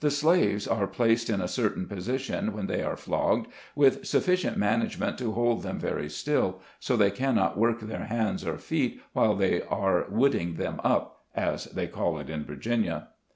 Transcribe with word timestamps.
163 0.03 0.51
slaves 0.59 0.67
are 0.67 0.87
placed 0.87 1.29
in 1.29 1.39
a 1.41 1.47
certain 1.47 1.85
position 1.87 2.53
when 2.53 2.65
they 2.65 2.81
are 2.81 2.97
flogged, 2.97 3.45
with 3.75 4.03
sufficient 4.03 4.57
management 4.57 5.15
to 5.15 5.33
hold 5.33 5.61
them 5.61 5.77
very 5.77 6.09
still, 6.09 6.59
so 6.79 6.97
they 6.97 7.11
cannot 7.11 7.55
work 7.55 7.81
their 7.81 8.05
hands 8.05 8.43
or 8.43 8.57
feet, 8.57 8.99
while 9.13 9.35
they 9.35 9.61
are 9.61 10.07
"wooding 10.09 10.55
them 10.55 10.81
up," 10.83 11.25
as 11.35 11.65
they 11.65 11.85
call 11.85 12.17
it 12.17 12.31
in 12.31 12.43
Virginia. 12.43 13.09